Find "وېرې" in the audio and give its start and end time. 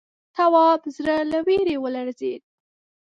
1.47-1.75